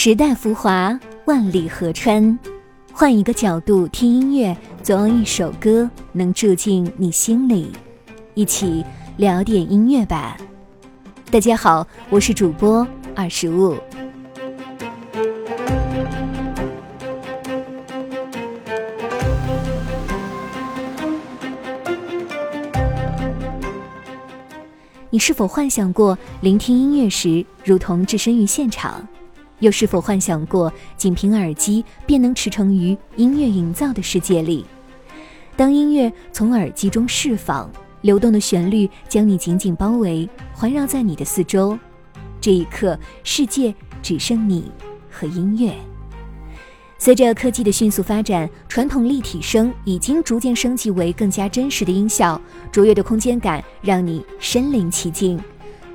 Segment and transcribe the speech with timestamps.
[0.00, 2.38] 时代浮华，万里河川。
[2.92, 7.72] 换一个角度听音乐，总有一首歌能住进你心里。
[8.34, 8.84] 一起
[9.16, 10.36] 聊点音乐吧。
[11.32, 12.86] 大家好，我是主播
[13.16, 13.76] 二十五。
[25.10, 29.04] 你是否幻想过聆听音乐时，如同置身于现场？
[29.60, 34.64] 又是否幻想过仅凭耳机便能驰骋于音乐营造的世界里？
[35.56, 37.70] 当音乐从耳机中释放，
[38.02, 41.76] 流动的旋律将你紧紧包围，环绕在你的四周。
[42.40, 44.70] 这一刻，世界只剩你
[45.10, 45.72] 和音乐。
[47.00, 55.40] 随着科技的迅速发展，传统立体声已经逐渐升级为更加真实的音效，卓越的空间感让你身临其境。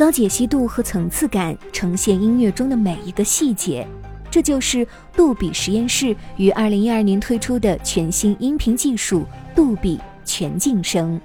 [0.00, 3.86] 高解析度和层次感呈现音乐中的每一个细节，
[4.30, 11.20] 这就是杜比实验室于二零一二年推出的全新音频技术——杜比全景声。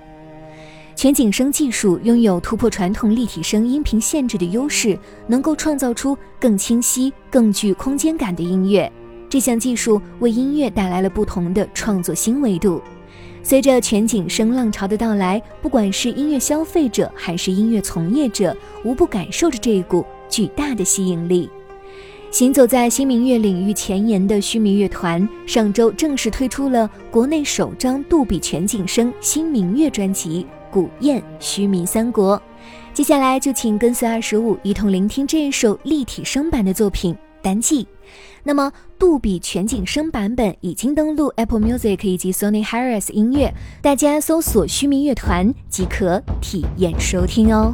[0.94, 8.92] 全景声技术拥有突破传统立体声音频限制的优势，能够创造出更清晰、更具空间感的音乐。
[9.30, 12.82] 这项技术为音乐带来了不同的创作新维度。
[13.44, 21.50] 随着全景声浪潮的到来，不管是音乐消费者还是音乐从业者，无不感受着这一股巨大的吸引力。
[22.32, 32.36] 行走在新民乐领域前沿的须弥乐团，上周正式推出了国内首张杜比全景声新民乐专辑《古燕须弥三国》。
[32.94, 37.84] 接下来就请跟随二十五一同聆听这一首立体声版的作品《单骑》。
[38.48, 43.52] 那么，杜比全景声版本已经登录 Apple Music 以及 Sony Harris 音乐，
[43.82, 47.74] 大家搜索“须弥乐团”即可体验收听哦。